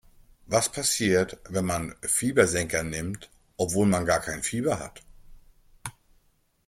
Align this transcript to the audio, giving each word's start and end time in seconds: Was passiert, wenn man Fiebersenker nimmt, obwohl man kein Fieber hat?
Was 0.47 0.71
passiert, 0.71 1.37
wenn 1.47 1.65
man 1.65 1.93
Fiebersenker 2.01 2.81
nimmt, 2.81 3.29
obwohl 3.55 3.85
man 3.85 4.03
kein 4.07 4.41
Fieber 4.41 4.79
hat? 4.79 5.03